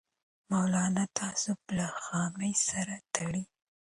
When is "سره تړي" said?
2.69-3.43